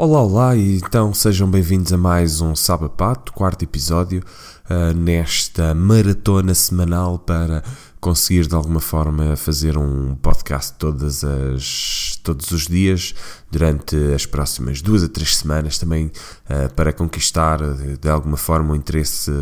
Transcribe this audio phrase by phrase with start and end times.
[0.00, 4.22] Olá, olá, e então sejam bem-vindos a mais um Sabapato, quarto episódio,
[4.70, 7.64] uh, nesta maratona semanal para
[8.00, 13.12] conseguir de alguma forma fazer um podcast todas as, todos os dias
[13.50, 18.74] durante as próximas duas a três semanas, também uh, para conquistar de, de alguma forma
[18.74, 19.32] o interesse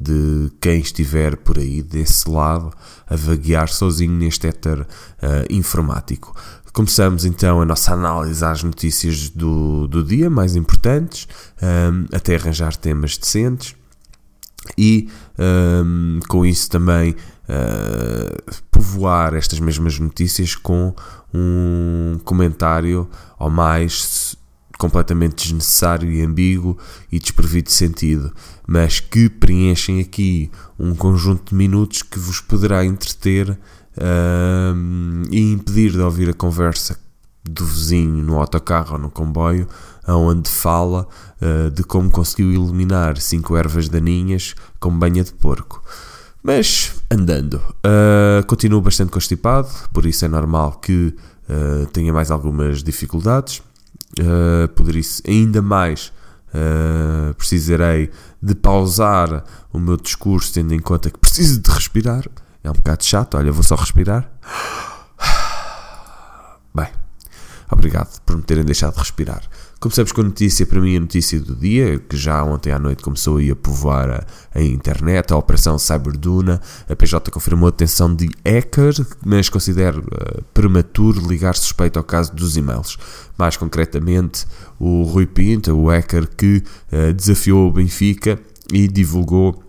[0.00, 2.72] de quem estiver por aí desse lado
[3.06, 4.86] a vaguear sozinho neste éter uh,
[5.50, 6.34] informático.
[6.72, 11.26] Começamos então a nossa análise às notícias do, do dia mais importantes,
[11.60, 13.74] um, até arranjar temas decentes.
[14.76, 20.94] E um, com isso também uh, povoar estas mesmas notícias com
[21.32, 23.08] um comentário
[23.38, 24.36] ao mais
[24.78, 26.78] completamente desnecessário e ambíguo
[27.12, 28.32] e desprovido de sentido,
[28.66, 33.58] mas que preenchem aqui um conjunto de minutos que vos poderá entreter
[35.30, 36.98] e impedir de ouvir a conversa
[37.44, 39.66] do vizinho no autocarro ou no comboio,
[40.06, 41.06] onde fala
[41.40, 45.82] uh, de como conseguiu eliminar cinco ervas daninhas com banha de porco.
[46.42, 51.14] Mas andando, uh, continuo bastante constipado, por isso é normal que
[51.48, 53.62] uh, tenha mais algumas dificuldades.
[54.18, 56.12] Uh, isso, ainda mais
[56.48, 58.10] uh, precisarei
[58.42, 62.24] de pausar o meu discurso, tendo em conta que preciso de respirar.
[62.62, 64.30] É um bocado chato, olha, vou só respirar.
[66.74, 66.88] Bem,
[67.70, 69.42] obrigado por me terem deixado de respirar.
[69.80, 73.02] Começamos com a notícia, para mim, a notícia do dia, que já ontem à noite
[73.02, 76.60] começou a, povoar a, a internet, a Operação Cyberduna.
[76.86, 78.92] A PJ confirmou a detenção de hacker,
[79.24, 82.98] mas considero uh, prematuro ligar suspeito ao caso dos e-mails.
[83.38, 84.46] Mais concretamente,
[84.78, 88.38] o Rui Pinto, o hacker que uh, desafiou o Benfica
[88.70, 89.64] e divulgou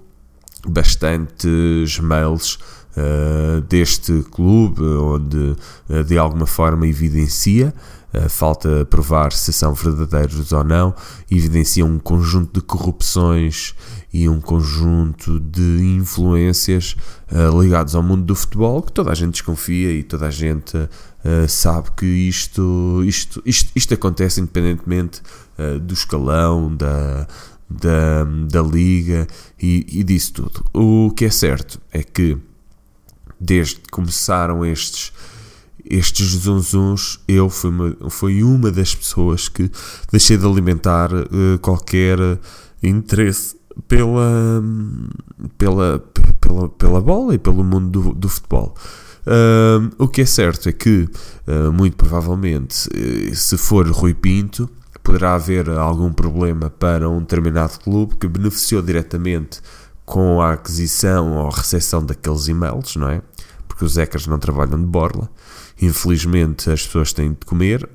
[0.67, 2.59] bastantes mails
[2.95, 5.56] uh, deste clube, onde
[5.89, 7.73] uh, de alguma forma evidencia,
[8.14, 10.94] uh, falta provar se são verdadeiros ou não,
[11.30, 13.73] evidencia um conjunto de corrupções
[14.14, 16.98] e um conjunto de influências
[17.58, 20.77] ligados ao mundo do futebol que toda a gente desconfia e toda a gente
[21.48, 25.21] sabe que isto, isto, isto, isto acontece independentemente
[25.82, 27.26] do escalão, da,
[27.70, 29.26] da, da liga
[29.58, 30.66] e, e disso tudo.
[30.73, 32.37] O que é certo é que
[33.42, 35.12] desde que começaram estes
[35.84, 39.70] estes zunzuns, eu fui uma, fui uma das pessoas que
[40.12, 42.18] deixei de alimentar uh, qualquer
[42.84, 43.58] interesse
[43.88, 44.64] pela,
[45.58, 46.00] pela,
[46.40, 48.76] pela, pela bola e pelo mundo do, do futebol.
[49.26, 51.10] Uh, o que é certo é que,
[51.48, 52.88] uh, muito provavelmente,
[53.34, 54.70] se for Rui Pinto,
[55.04, 59.62] poderá haver algum problema para um determinado clube que beneficiou diretamente
[60.11, 63.22] com a aquisição ou recepção daqueles e-mails, não é?
[63.66, 65.30] Porque os hackers não trabalham de borla.
[65.82, 67.89] Infelizmente as pessoas têm de comer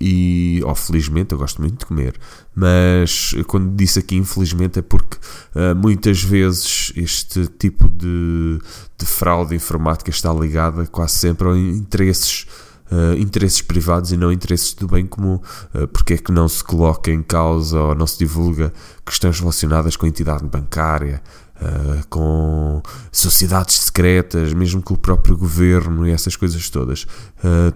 [0.00, 2.18] e, ou felizmente, eu gosto muito de comer,
[2.56, 5.16] mas quando disse aqui infelizmente é porque
[5.54, 8.58] uh, muitas vezes este tipo de,
[8.98, 12.48] de fraude informática está ligada quase sempre a interesses
[12.90, 15.40] uh, interesses privados e não interesses do bem comum,
[15.74, 18.72] uh, porque é que não se coloca em causa ou não se divulga
[19.06, 21.22] questões relacionadas com a entidade bancária,
[21.60, 22.82] uh, com
[23.12, 27.06] sociedades secretas, mesmo com o próprio governo e essas coisas todas.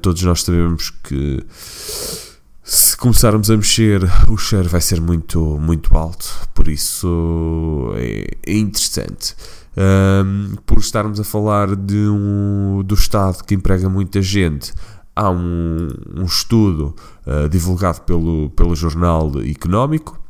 [0.01, 1.45] todos nós sabemos que
[2.67, 8.57] se começarmos a mexer, o cheiro vai ser muito, muito alto, por isso é, é
[8.57, 9.37] interessante.
[9.77, 14.73] Um, por estarmos a falar de um, do Estado que emprega muita gente,
[15.15, 16.97] há um, um estudo
[17.27, 20.24] uh, divulgado pelo, pelo Jornal Económico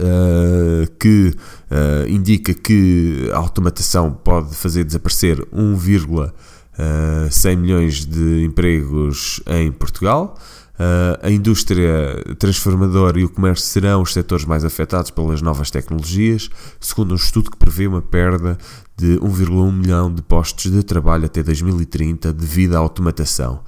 [0.00, 1.34] uh, que
[1.70, 10.36] uh, indica que a automatação pode fazer desaparecer 1,100 milhões de empregos em Portugal.
[10.74, 16.50] Uh, a indústria transformadora e o comércio serão os setores mais afetados pelas novas tecnologias,
[16.80, 18.58] segundo um estudo que prevê uma perda
[18.96, 23.60] de 1,1 milhão de postos de trabalho até 2030 devido à automatação.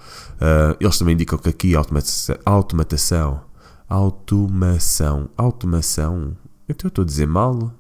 [0.79, 3.41] Eles também indicam que aqui a automatação, automatação,
[3.89, 6.37] automação, automação,
[6.69, 7.73] então eu estou a dizer mal?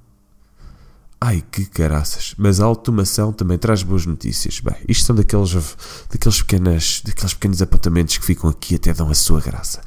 [1.20, 2.34] Ai, que caraças.
[2.36, 4.60] Mas a automação também traz boas notícias.
[4.60, 5.52] Bem, isto são daqueles,
[6.10, 9.80] daqueles, pequenas, daqueles pequenos apontamentos que ficam aqui até dão a sua graça.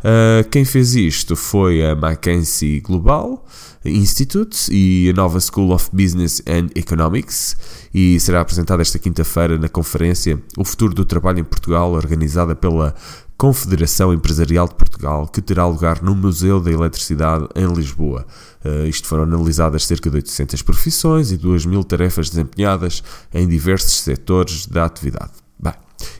[0.00, 3.44] Uh, quem fez isto foi a Mackenzie Global
[3.84, 7.54] Institute e a nova School of Business and Economics
[7.92, 12.94] e será apresentada esta quinta-feira na conferência O Futuro do Trabalho em Portugal, organizada pela
[13.40, 18.26] Confederação Empresarial de Portugal, que terá lugar no Museu da Eletricidade em Lisboa.
[18.62, 23.02] Uh, isto foram analisadas cerca de 800 profissões e 2 mil tarefas desempenhadas
[23.32, 25.30] em diversos setores da atividade.
[25.58, 25.72] Bem,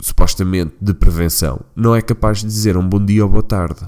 [0.00, 3.80] supostamente de prevenção, não é capaz de dizer um bom dia ou boa tarde.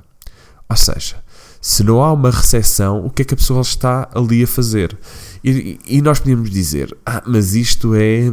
[0.68, 1.16] Ou seja,
[1.60, 4.96] se não há uma recepção, o que é que a pessoa está ali a fazer?
[5.42, 8.32] E, e nós podíamos dizer, ah, mas isto é,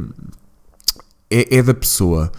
[1.29, 2.31] é, é da pessoa.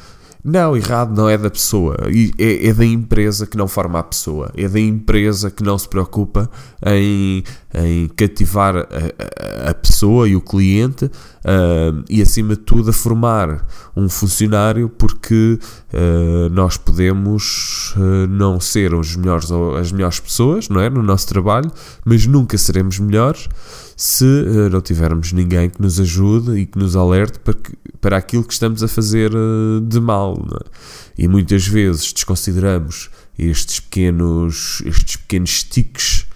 [0.48, 1.96] Não, errado não é da pessoa,
[2.38, 5.88] é, é, da empresa que não forma a pessoa, é da empresa que não se
[5.88, 6.48] preocupa
[6.86, 7.42] em,
[7.74, 12.92] em cativar a, a, a pessoa e o cliente uh, e, acima de tudo, a
[12.92, 13.66] formar
[13.96, 15.58] um funcionário, porque
[15.92, 20.88] uh, nós podemos uh, não ser os melhores, as melhores pessoas não é?
[20.88, 21.72] no nosso trabalho,
[22.04, 23.48] mas nunca seremos melhores
[23.96, 28.16] se uh, não tivermos ninguém que nos ajude e que nos alerte para, que, para
[28.18, 30.36] aquilo que estamos a fazer uh, de mal.
[30.36, 31.22] É?
[31.22, 33.08] E muitas vezes desconsideramos
[33.38, 36.26] estes pequenos, estes pequenos tiques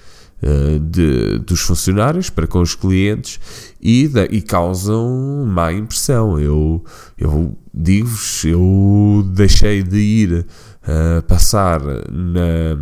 [0.43, 3.39] uh, de, dos funcionários para com os clientes
[3.79, 6.41] e, da, e causam má impressão.
[6.41, 6.83] Eu,
[7.19, 10.47] eu digo-vos, eu deixei de ir
[11.29, 11.79] passar
[12.11, 12.75] na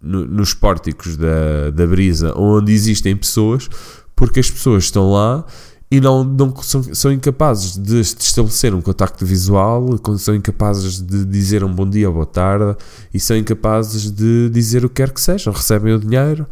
[0.00, 3.68] no, nos pórticos da, da brisa onde existem pessoas,
[4.14, 5.44] porque as pessoas estão lá
[5.90, 11.24] e não, não são, são incapazes de, de, estabelecer um contacto visual, são incapazes de
[11.24, 12.76] dizer um bom dia ou boa tarde
[13.12, 15.52] e são incapazes de dizer o que quer que sejam.
[15.52, 16.46] Recebem o dinheiro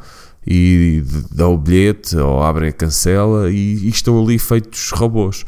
[0.47, 5.45] e dão o bilhete ou abrem a cancela e, e estão ali feitos robôs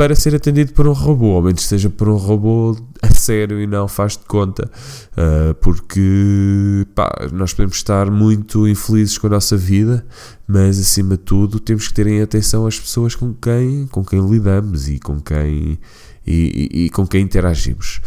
[0.00, 3.66] para ser atendido por um robô, ao menos seja por um robô a sério e
[3.66, 4.70] não faz de conta,
[5.12, 10.06] uh, porque pá, nós podemos estar muito infelizes com a nossa vida,
[10.48, 14.26] mas acima de tudo temos que ter em atenção as pessoas com quem, com quem
[14.26, 15.78] lidamos e com quem,
[16.26, 18.00] e, e, e com quem interagimos.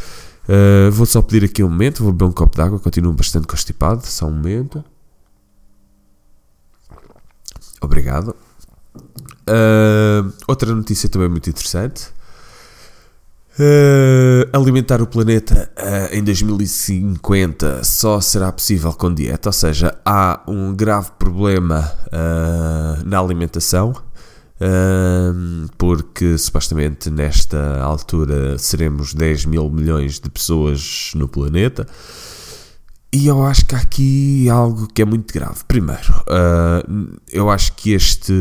[0.49, 3.45] Uh, vou só pedir aqui um momento, vou beber um copo de água, continuo bastante
[3.45, 4.83] constipado, só um momento.
[7.79, 8.35] Obrigado.
[9.47, 12.07] Uh, outra notícia também muito interessante.
[13.59, 20.41] Uh, alimentar o planeta uh, em 2050 só será possível com dieta, ou seja, há
[20.47, 21.91] um grave problema
[23.05, 23.93] na alimentação,
[25.77, 31.87] porque supostamente nesta altura seremos 10 mil milhões de pessoas no planeta.
[33.13, 35.59] E eu acho que há aqui algo que é muito grave.
[35.67, 38.33] Primeiro, uh, eu acho que este,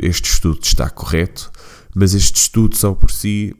[0.00, 1.50] este estudo está correto,
[1.92, 3.52] mas este estudo só por si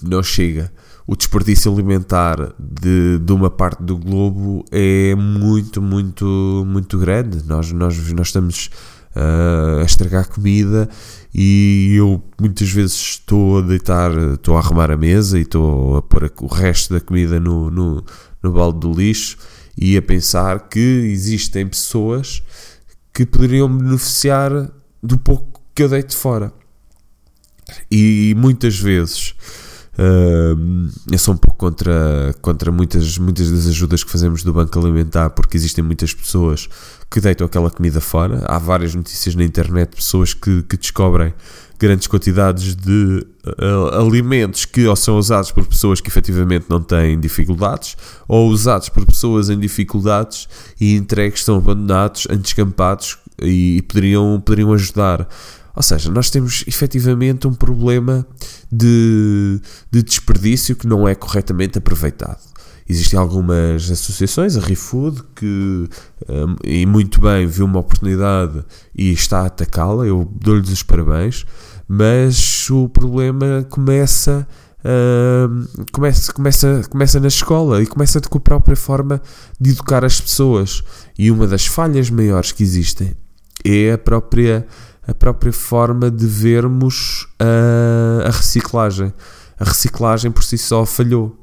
[0.00, 0.72] não chega.
[1.04, 7.44] O desperdício alimentar de, de uma parte do globo é muito, muito, muito grande.
[7.44, 8.70] Nós, nós, nós estamos
[9.16, 10.88] uh, a estragar comida
[11.34, 16.02] e eu muitas vezes estou a deitar, estou a arrumar a mesa e estou a
[16.02, 18.04] pôr o resto da comida no, no
[18.44, 19.38] no balde do lixo
[19.76, 22.42] e a pensar que existem pessoas
[23.12, 24.70] que poderiam beneficiar
[25.02, 26.52] do pouco que eu deito fora.
[27.90, 29.34] E muitas vezes
[29.98, 34.78] uh, eu sou um pouco contra, contra muitas, muitas das ajudas que fazemos do Banco
[34.78, 36.68] Alimentar, porque existem muitas pessoas
[37.10, 38.42] que deitam aquela comida fora.
[38.46, 41.32] Há várias notícias na internet de pessoas que, que descobrem
[41.78, 47.18] grandes quantidades de uh, alimentos que ou são usados por pessoas que efetivamente não têm
[47.18, 47.96] dificuldades
[48.28, 50.48] ou usados por pessoas em dificuldades
[50.80, 55.28] e entregues são abandonados descampados e, e poderiam, poderiam ajudar.
[55.74, 58.26] Ou seja, nós temos efetivamente um problema
[58.70, 62.38] de, de desperdício que não é corretamente aproveitado.
[62.88, 65.88] Existem algumas associações, a ReFood, que
[66.28, 68.62] um, e muito bem viu uma oportunidade
[68.94, 71.46] e está a atacá-la, eu dou-lhes os parabéns,
[71.88, 74.46] mas o problema começa,
[74.80, 79.20] uh, começa, começa, começa na escola e começa com a própria forma
[79.58, 80.82] de educar as pessoas.
[81.18, 83.16] E uma das falhas maiores que existem
[83.64, 84.66] é a própria
[85.06, 89.12] a própria forma de vermos a, a reciclagem.
[89.58, 91.36] A reciclagem por si só falhou.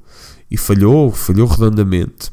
[0.50, 2.32] E falhou, falhou redondamente.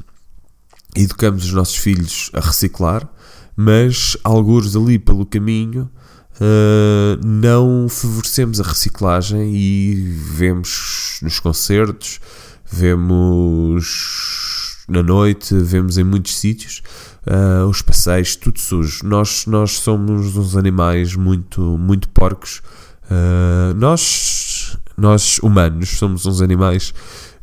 [0.95, 3.07] Educamos os nossos filhos a reciclar,
[3.55, 5.89] mas alguns ali pelo caminho
[6.35, 9.93] uh, não favorecemos a reciclagem e
[10.33, 12.19] vemos nos concertos,
[12.65, 14.58] vemos
[14.89, 16.81] na noite, vemos em muitos sítios
[17.29, 19.05] uh, os passeios, tudo sujo.
[19.05, 22.61] Nós, nós somos uns animais muito, muito porcos.
[23.05, 26.93] Uh, nós, nós humanos somos uns animais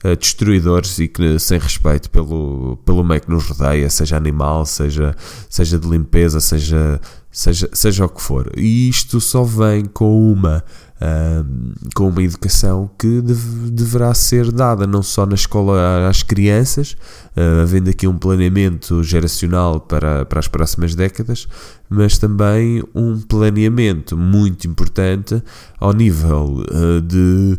[0.05, 5.15] uh, destruidores e que sem respeito pelo, pelo meio que nos rodeia, seja animal, seja,
[5.49, 7.01] seja de limpeza, seja,
[7.31, 8.51] seja, seja o que for.
[8.57, 10.65] E isto só vem com uma
[10.97, 16.97] Uh, com uma educação que deve, deverá ser dada não só na escola às crianças,
[17.37, 21.47] uh, havendo aqui um planeamento geracional para, para as próximas décadas,
[21.91, 25.43] mas também um planeamento muito importante
[25.79, 27.59] ao nível uh, de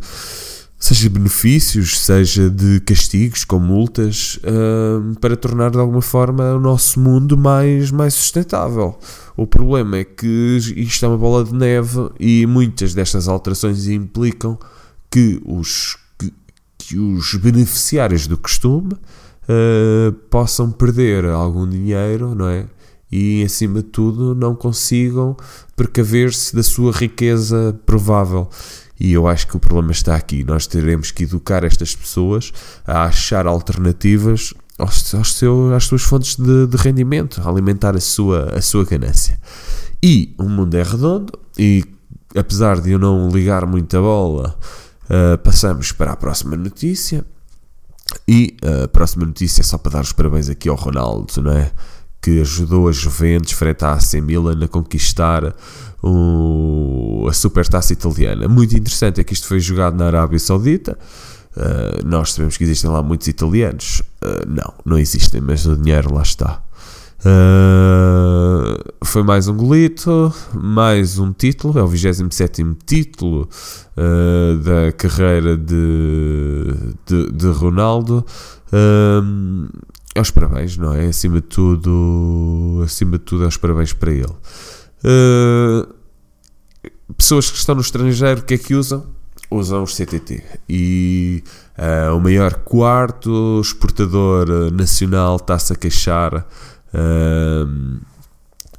[0.88, 6.98] seja benefícios, seja de castigos com multas, uh, para tornar de alguma forma o nosso
[6.98, 8.98] mundo mais, mais sustentável.
[9.36, 14.58] O problema é que isto é uma bola de neve e muitas destas alterações implicam
[15.12, 16.34] que os, que,
[16.78, 22.66] que os beneficiários do costume uh, possam perder algum dinheiro, não é?
[23.12, 25.36] E acima de tudo não consigam
[25.76, 28.50] precaver-se da sua riqueza provável.
[29.00, 30.44] E eu acho que o problema está aqui.
[30.44, 32.52] Nós teremos que educar estas pessoas
[32.86, 38.00] a achar alternativas aos, aos seu, às suas fontes de, de, rendimento, a alimentar a
[38.00, 39.40] sua, a sua ganância.
[40.02, 41.84] E o mundo é redondo, e
[42.36, 44.58] apesar de eu não ligar muita bola,
[45.06, 47.26] uh, passamos para a próxima notícia.
[48.28, 51.72] E a próxima notícia é só para dar os parabéns aqui ao Ronaldo, não é?
[52.22, 55.54] Que ajudou a Juventus frente à AC Milan a conquistar
[56.04, 58.48] o, a supertaça italiana.
[58.48, 60.98] Muito interessante é que isto foi jogado na Arábia Saudita.
[61.56, 64.02] Uh, nós sabemos que existem lá muitos italianos.
[64.22, 66.62] Uh, não, não existem, mas o dinheiro lá está.
[67.20, 73.50] Uh, foi mais um golito, mais um título, é o 27 título
[73.98, 76.76] uh, da carreira de,
[77.08, 78.24] de, de Ronaldo.
[80.16, 81.08] Aos parabéns, não é?
[81.08, 84.36] Acima de tudo, acima de tudo, aos parabéns para ele.
[85.04, 85.94] Uh,
[87.16, 89.06] pessoas que estão no estrangeiro, o que é que usam?
[89.50, 90.44] Usam os CTT.
[90.68, 91.44] E
[91.78, 96.36] uh, o maior quarto exportador nacional está-se a queixar
[96.94, 98.00] uh,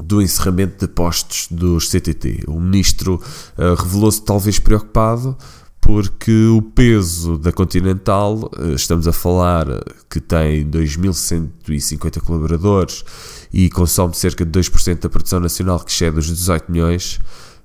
[0.02, 2.44] do encerramento de postos dos CTT.
[2.46, 3.20] O ministro
[3.56, 5.36] revelou-se talvez preocupado
[5.80, 9.66] porque o peso da Continental, estamos a falar
[10.08, 13.04] que tem 2.150 colaboradores
[13.52, 17.18] e consome cerca de 2% da produção nacional, que excede os 18 milhões,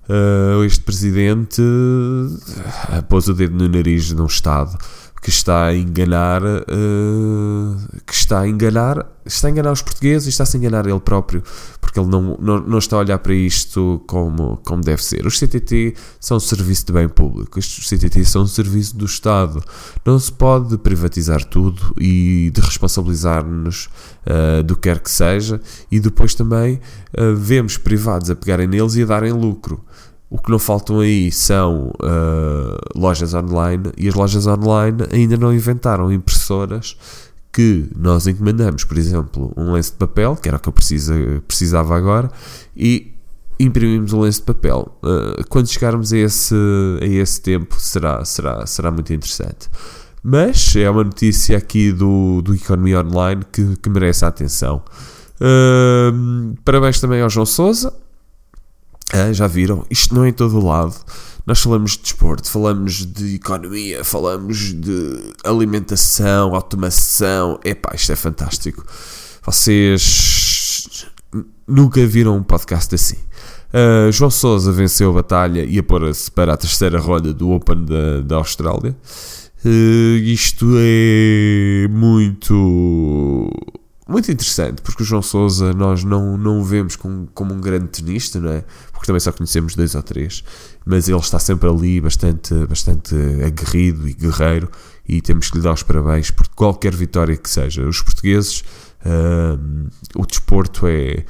[0.09, 4.77] uh, este presidente uh, pôs o dedo no nariz de um Estado
[5.23, 10.29] que está a enganar, uh, que está a enganar, está a enganar os portugueses e
[10.29, 11.41] está-se a enganar ele próprio,
[11.79, 15.25] porque ele não, não, não está a olhar para isto como, como deve ser.
[15.25, 19.63] Os CTT são um serviço de bem público, os CTT são um serviço do Estado.
[20.05, 23.87] Não se pode privatizar tudo e de responsabilizar-nos
[24.27, 26.81] uh, do que quer que seja, e depois também
[27.17, 29.85] uh, vemos privados a pegarem neles e a darem lucro.
[30.33, 35.53] O que não faltam aí são uh, lojas online e as lojas online ainda não
[35.53, 36.97] inventaram impressoras
[37.53, 41.13] que nós encomendamos, por exemplo, um lenço de papel, que era o que eu precisa,
[41.47, 42.31] precisava agora,
[42.75, 43.13] e
[43.59, 44.97] imprimimos um lenço de papel.
[45.03, 46.55] Uh, quando chegarmos a esse,
[46.99, 49.69] a esse tempo, será, será, será muito interessante.
[50.23, 54.81] Mas é uma notícia aqui do, do Economia Online que, que merece a atenção.
[55.39, 57.93] Uh, parabéns também ao João Souza,
[59.13, 59.85] ah, já viram?
[59.91, 60.95] Isto não é em todo o lado.
[61.45, 67.59] Nós falamos de desporto, falamos de economia, falamos de alimentação, automação.
[67.63, 68.83] Epá, isto é fantástico.
[69.45, 71.05] Vocês
[71.67, 73.17] nunca viram um podcast assim.
[73.71, 77.85] Uh, João Sousa venceu a batalha e a pôr-se para a terceira ronda do Open
[77.85, 78.95] da, da Austrália.
[79.63, 83.51] Uh, isto é muito
[84.07, 87.87] muito interessante, porque o João Sousa nós não, não o vemos como, como um grande
[87.87, 88.63] tenista, não é?
[88.91, 90.43] Porque também só conhecemos dois ou três,
[90.85, 94.69] mas ele está sempre ali, bastante, bastante aguerrido e guerreiro,
[95.07, 97.87] e temos que lhe dar os parabéns por qualquer vitória que seja.
[97.87, 98.63] Os portugueses,
[99.05, 101.25] uh, o desporto é,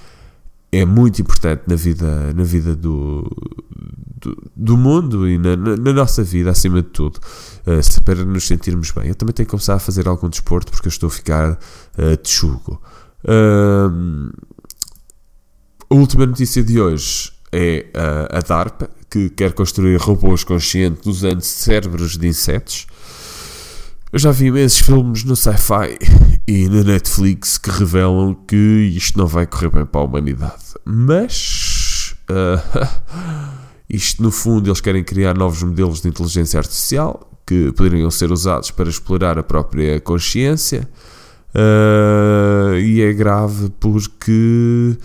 [0.74, 3.30] é muito importante na vida, na vida do,
[4.20, 7.20] do, do mundo e na, na, na, nossa vida, acima de tudo,
[7.68, 9.10] uh, para nos sentirmos bem.
[9.10, 12.18] Eu também tenho que começar a fazer algum desporto porque eu estou a ficar uh,
[12.24, 12.82] tchugo.
[13.24, 14.34] Uh,
[15.92, 21.42] a última notícia de hoje é a, a DARPA, que quer construir robôs conscientes usando
[21.42, 22.88] cérebros de insetos.
[24.12, 26.00] Eu já vi imensos filmes no sci-fi
[26.48, 28.56] e na Netflix que revelam que
[28.96, 30.64] isto não vai correr bem para a humanidade.
[30.86, 32.16] Mas.
[32.30, 32.88] Uh,
[33.90, 38.72] isto, no fundo, eles querem criar novos modelos de inteligência artificial que poderiam ser usados
[38.72, 40.90] para explorar a própria consciência.
[41.56, 44.98] Uh, e é grave porque.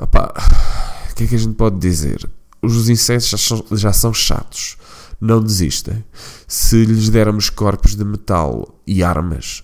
[0.00, 2.28] O que é que a gente pode dizer?
[2.60, 4.76] Os insetos já são, já são chatos,
[5.20, 6.04] não desistem.
[6.46, 9.62] Se lhes dermos corpos de metal e armas,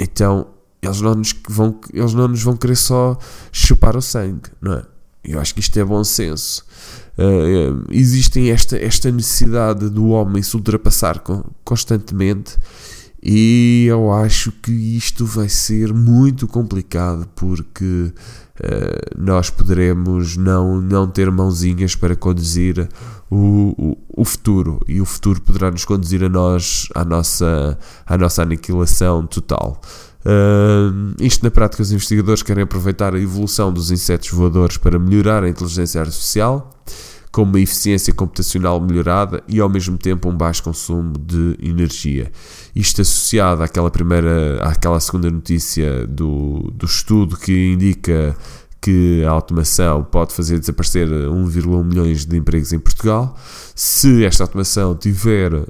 [0.00, 0.46] então
[0.82, 3.18] eles não nos vão, eles não nos vão querer só
[3.52, 4.82] chupar o sangue, não é?
[5.22, 6.64] Eu acho que isto é bom senso.
[7.18, 11.22] Uh, existe esta, esta necessidade do homem se ultrapassar
[11.62, 12.56] constantemente
[13.22, 18.14] e eu acho que isto vai ser muito complicado porque
[18.64, 22.88] uh, nós poderemos não, não ter mãozinhas para conduzir
[23.30, 28.18] o, o, o, futuro e o futuro poderá nos conduzir a nós à nossa, à
[28.18, 29.80] nossa aniquilação total.
[30.24, 35.44] Uh, isto na prática, os investigadores querem aproveitar a evolução dos insetos voadores para melhorar
[35.44, 36.70] a inteligência artificial
[37.32, 42.30] com uma eficiência computacional melhorada e ao mesmo tempo um baixo consumo de energia.
[42.74, 48.36] Isto associado àquela primeira, àquela segunda notícia do, do estudo que indica
[48.80, 53.36] que a automação pode fazer desaparecer 1,1 milhões de empregos em Portugal.
[53.74, 55.68] Se esta automação tiver uh,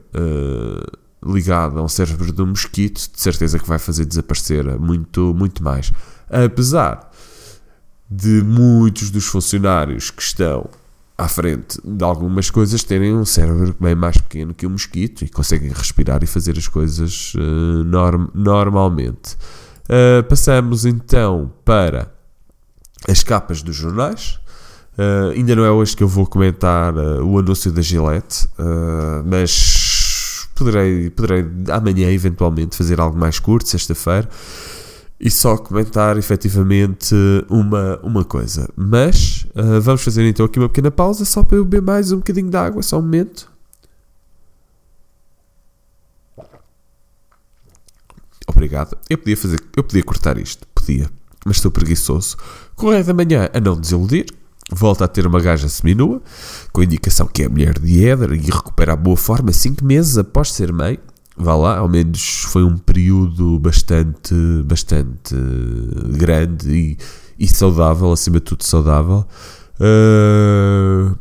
[1.27, 5.93] ligada a um cérebro um mosquito, de certeza que vai fazer desaparecer muito, muito mais.
[6.29, 7.11] Apesar
[8.09, 10.69] de muitos dos funcionários que estão
[11.21, 15.29] à frente de algumas coisas terem um cérebro bem mais pequeno que um mosquito e
[15.29, 19.37] conseguem respirar e fazer as coisas uh, norm normalmente.
[19.85, 22.11] Uh, passamos então para
[23.07, 24.41] as capas dos jornais.
[24.97, 28.49] Uh, ainda não é hoje que eu vou comentar o anúncio da Gillette,
[29.27, 34.29] mas poderei, poderei amanhã eventualmente fazer algo mais curto, sexta-feira
[35.21, 37.15] e só comentar efetivamente
[37.51, 38.71] uma, uma coisa.
[38.75, 42.17] Mas uh, vamos fazer então aqui uma pequena pausa só para eu beber mais um
[42.17, 43.51] bocadinho de água, só um momento.
[48.47, 48.97] Obrigado.
[49.09, 51.11] Eu podia fazer, eu podia cortar isto, podia,
[51.45, 52.37] mas estou preguiçoso.
[52.75, 54.25] Correio da manhã a não desiludir.
[54.73, 56.23] Volta a ter uma gaja seminua,
[56.73, 60.17] com a indicação que é mulher de Éder e recupera a boa forma 5 meses
[60.17, 60.97] após ser mãe
[61.37, 65.35] vá lá, ao menos foi um período bastante, bastante
[66.19, 66.99] grande e,
[67.39, 69.27] e saudável, acima de tudo saudável.
[69.81, 71.17] Uh,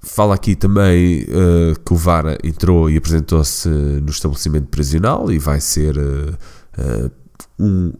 [0.00, 5.60] fala aqui também uh, que o Vara entrou e apresentou-se no estabelecimento prisional e vai
[5.60, 7.10] ser uh,
[7.58, 7.92] um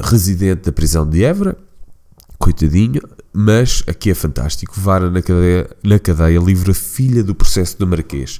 [0.00, 1.56] residente da prisão de Évora,
[2.38, 3.00] coitadinho,
[3.32, 4.74] mas aqui é fantástico.
[4.78, 8.38] Vara na cadeia, na cadeia livra filha do processo do Marquês.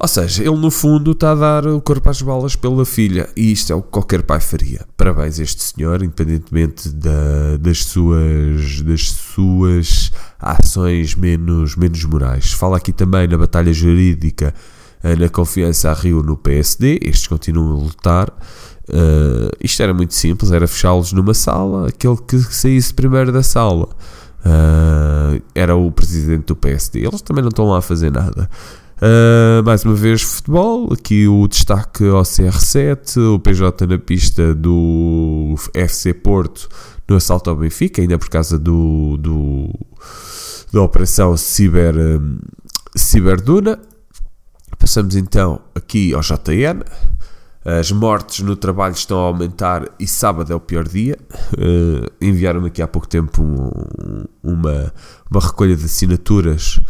[0.00, 3.50] Ou seja, ele no fundo está a dar o corpo às balas pela filha e
[3.50, 4.86] isto é o que qualquer pai faria.
[4.96, 12.52] Parabéns a este senhor, independentemente da, das, suas, das suas ações menos, menos morais.
[12.52, 14.54] Fala aqui também na batalha jurídica
[15.02, 18.30] eh, na confiança a Rio no PSD, estes continuam a lutar.
[18.88, 23.86] Uh, isto era muito simples, era fechá-los numa sala, aquele que saísse primeiro da sala
[24.46, 27.00] uh, era o presidente do PSD.
[27.00, 28.48] Eles também não estão lá a fazer nada.
[29.00, 30.92] Uh, mais uma vez, futebol.
[30.92, 36.68] Aqui o destaque ao CR7, o PJ na pista do FC Porto
[37.08, 39.70] no assalto ao Benfica, ainda por causa do, do
[40.72, 42.40] da operação Ciber, um,
[42.96, 43.78] Ciberduna.
[44.76, 46.82] Passamos então aqui ao JN.
[47.64, 51.16] As mortes no trabalho estão a aumentar e sábado é o pior dia.
[51.52, 54.92] Uh, Enviaram-me aqui há pouco tempo um, uma,
[55.30, 56.80] uma recolha de assinaturas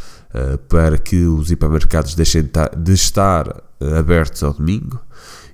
[0.69, 5.01] para que os hipermercados deixem de estar uh, abertos ao domingo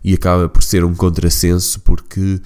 [0.03, 2.41] e acaba por ser um contrassenso porque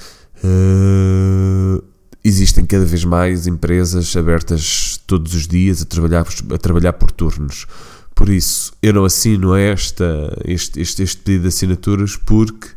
[0.45, 1.83] uh,
[2.23, 7.67] existem cada vez mais empresas abertas todos os dias a trabalhar, a trabalhar por turnos.
[8.15, 12.69] Por isso, eu não assino esta, este, este, este pedido de assinaturas porque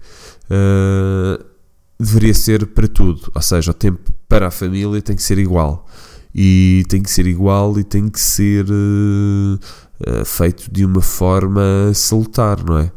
[1.99, 5.87] deveria ser para tudo, ou seja, o tempo para a família tem que ser igual
[6.33, 11.91] e tem que ser igual e tem que ser uh, uh, feito de uma forma
[11.93, 12.91] salutar, não é?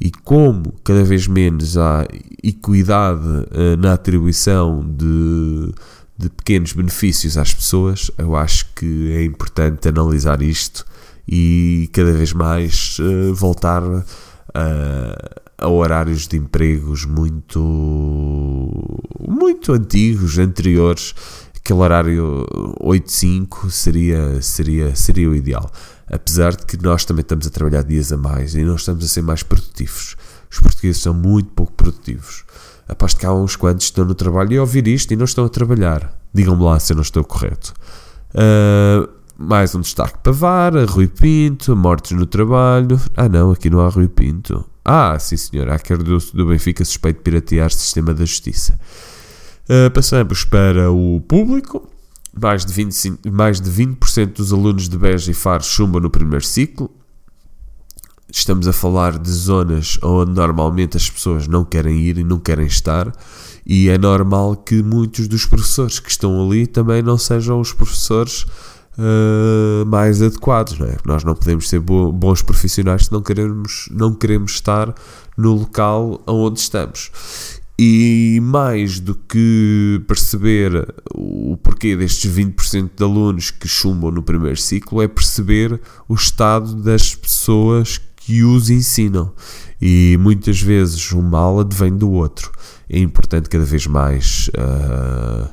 [0.00, 2.06] E como cada vez menos há
[2.42, 5.72] equidade uh, na atribuição de,
[6.16, 10.84] de pequenos benefícios às pessoas, eu acho que é importante analisar isto
[11.26, 12.98] e cada vez mais
[13.34, 13.82] voltar
[14.54, 17.60] a, a horários de empregos muito
[19.28, 21.14] muito antigos, anteriores
[21.66, 22.46] aquele horário
[22.80, 25.68] 8-5 seria, seria, seria o ideal.
[26.08, 29.08] Apesar de que nós também estamos a trabalhar dias a mais e não estamos a
[29.08, 30.14] ser mais produtivos.
[30.48, 32.44] Os portugueses são muito pouco produtivos.
[32.88, 35.48] Aposto que há uns quantos estão no trabalho e ouvir isto e não estão a
[35.48, 36.16] trabalhar.
[36.32, 37.74] Digam-me lá se eu não estou correto.
[38.30, 43.00] Uh, mais um destaque para Vara, Rui Pinto, mortes no trabalho.
[43.16, 44.64] Ah não, aqui não há Rui Pinto.
[44.84, 48.78] Ah, sim senhor, há quer do, do Benfica suspeito de piratear o sistema da justiça.
[49.68, 51.90] Uh, passamos para o público.
[52.38, 56.44] Mais de, 25, mais de 20% dos alunos de Beja e Faro chumbam no primeiro
[56.44, 56.90] ciclo.
[58.30, 62.66] Estamos a falar de zonas onde normalmente as pessoas não querem ir e não querem
[62.66, 63.10] estar,
[63.64, 68.44] e é normal que muitos dos professores que estão ali também não sejam os professores
[68.98, 70.78] uh, mais adequados.
[70.78, 70.96] Não é?
[71.04, 74.94] Nós não podemos ser bons profissionais se não queremos, não queremos estar
[75.36, 77.10] no local onde estamos.
[77.78, 84.56] E mais do que perceber o porquê destes 20% de alunos que chumbam no primeiro
[84.56, 89.30] ciclo, é perceber o estado das pessoas que os ensinam.
[89.80, 92.50] E muitas vezes o mal advém do outro.
[92.88, 94.48] É importante cada vez mais.
[94.48, 95.48] Uh,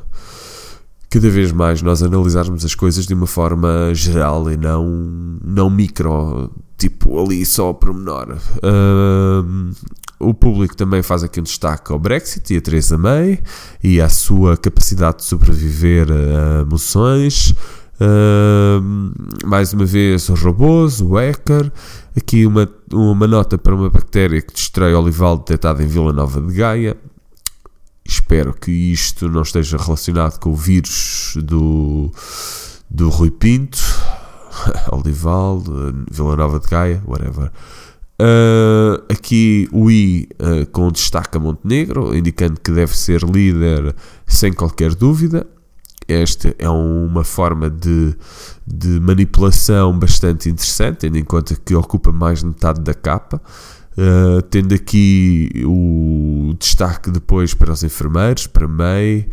[1.09, 4.87] cada vez mais nós analisarmos as coisas de uma forma geral e não,
[5.43, 6.51] não micro,
[6.83, 8.37] tipo ali só o pormenor.
[8.57, 9.71] Uh,
[10.19, 13.39] o público também faz aqui um destaque ao Brexit e a Theresa May
[13.81, 17.53] e à sua capacidade de sobreviver a emoções.
[17.95, 19.13] Uh,
[19.45, 21.71] mais uma vez, os robôs, o hacker.
[22.17, 26.53] Aqui uma, uma nota para uma bactéria que destrói olival detectada em Vila Nova de
[26.53, 26.97] Gaia.
[28.05, 32.11] Espero que isto não esteja relacionado com o vírus do,
[32.89, 33.79] do Rui Pinto,
[34.91, 35.63] Olival,
[36.11, 37.51] Vila Nova de Gaia, whatever.
[38.21, 44.53] Uh, aqui o I uh, com destaque a Montenegro, indicando que deve ser líder sem
[44.53, 45.47] qualquer dúvida.
[46.07, 48.15] Esta é uma forma de,
[48.67, 53.41] de manipulação bastante interessante, tendo em conta que ocupa mais de metade da capa.
[53.97, 59.27] Uh, tendo aqui o destaque depois para os enfermeiros, para MEI,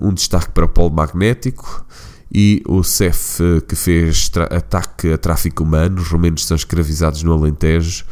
[0.00, 1.86] um destaque para o polo magnético
[2.34, 8.04] e o CEF que fez ataque a tráfico humano, os romenos são escravizados no Alentejo.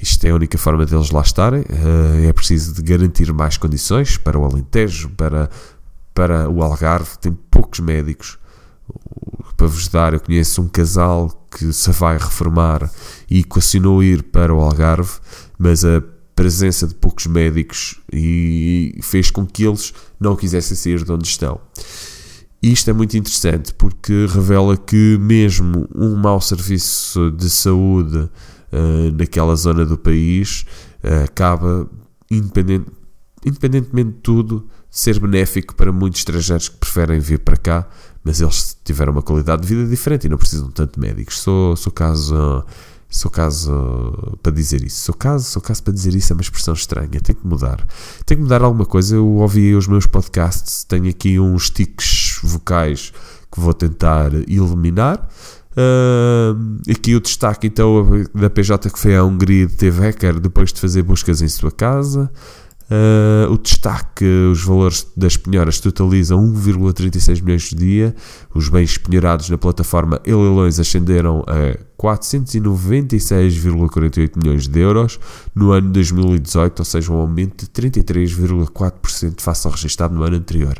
[0.00, 1.60] Isto é a única forma deles lá estarem.
[1.62, 5.50] Uh, é preciso de garantir mais condições para o Alentejo, para,
[6.14, 7.18] para o Algarve.
[7.20, 8.38] Tem poucos médicos.
[9.56, 12.90] Para vos dar, eu conheço um casal que se vai reformar
[13.28, 15.18] e equacionou ir para o Algarve,
[15.58, 16.02] mas a
[16.34, 21.60] presença de poucos médicos e fez com que eles não quisessem sair de onde estão.
[22.62, 29.12] E isto é muito interessante porque revela que, mesmo um mau serviço de saúde uh,
[29.16, 30.64] naquela zona do país
[31.04, 31.88] uh, acaba,
[32.28, 32.86] independente,
[33.46, 37.88] independentemente de tudo, ser benéfico para muitos estrangeiros que preferem vir para cá,
[38.24, 41.38] mas eles tiveram uma qualidade de vida diferente e não precisam tanto de médicos.
[41.38, 42.64] Sou, sou caso.
[43.10, 45.00] Sou caso para dizer isso.
[45.00, 47.20] Sou caso, sou caso para dizer isso é uma expressão estranha.
[47.22, 47.86] Tem que mudar.
[48.26, 49.16] Tem que mudar alguma coisa.
[49.16, 53.12] Eu ouvi os meus podcasts, tenho aqui uns tiques vocais
[53.50, 55.28] que vou tentar eliminar.
[55.72, 60.72] Uh, aqui o destaque então da PJ que foi à Hungria de teve hacker depois
[60.72, 62.30] de fazer buscas em sua casa.
[62.90, 68.16] Uh, o destaque, os valores das penhoras totalizam 1,36 milhões de dia.
[68.54, 75.20] Os bens penhorados na plataforma Eleilões ascenderam a 496,48 milhões de euros
[75.54, 80.78] no ano 2018, ou seja, um aumento de 33,4% face ao registrado no ano anterior.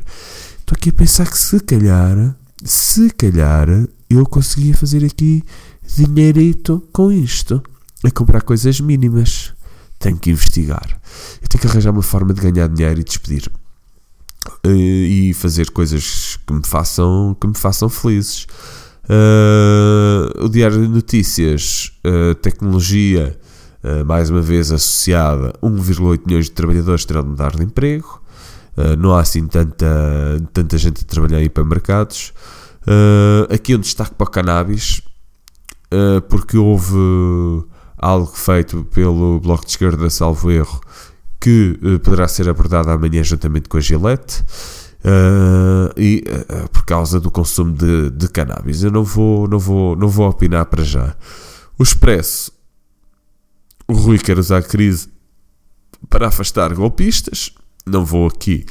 [0.69, 3.67] Estou aqui a pensar que se calhar, se calhar,
[4.11, 5.43] eu conseguia fazer aqui
[5.97, 7.63] dinheirito com isto,
[8.05, 9.55] a comprar coisas mínimas.
[9.99, 11.01] Tenho que investigar.
[11.41, 13.51] Eu tenho que arranjar uma forma de ganhar dinheiro e despedir.
[14.63, 18.47] Uh, e fazer coisas que me façam, que me façam felizes.
[19.05, 23.41] Uh, o Diário de Notícias, uh, tecnologia,
[24.05, 28.21] mais uma vez associada, 1,8 milhões de trabalhadores terão de mudar de emprego.
[28.99, 29.87] Não há assim tanta,
[30.53, 32.33] tanta gente a trabalhar em mercados.
[33.51, 35.01] aqui um destaque para o cannabis,
[36.29, 36.95] porque houve
[37.99, 40.81] algo feito pelo Bloco de Esquerda, salvo erro,
[41.41, 44.45] que uh, poderá ser abordado amanhã juntamente com a Gillette.
[44.99, 48.83] Uh, e uh, por causa do consumo de, de cannabis.
[48.83, 51.15] Eu não vou, não, vou, não vou opinar para já.
[51.79, 52.51] O Expresso,
[53.87, 55.09] o Rui quer usar a crise
[56.09, 57.53] para afastar golpistas.
[57.89, 58.65] Não vou aqui,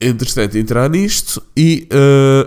[0.00, 1.42] entretanto, entrar nisto.
[1.56, 1.88] E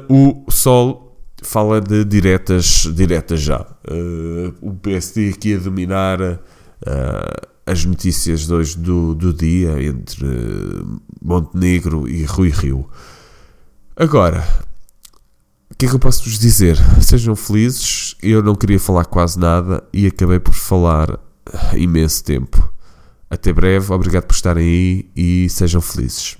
[0.09, 3.61] uh, o Sol fala de diretas, diretas já.
[3.89, 6.39] Uh, o PSD aqui a dominar uh,
[7.65, 10.25] as notícias de hoje do, do dia entre
[11.21, 12.87] Montenegro e Rui Rio.
[13.95, 14.45] Agora,
[15.71, 16.77] o que é que eu posso vos dizer?
[17.01, 18.15] Sejam felizes.
[18.21, 21.19] Eu não queria falar quase nada e acabei por falar
[21.75, 22.74] imenso tempo.
[23.29, 26.37] Até breve, obrigado por estarem aí e sejam felizes.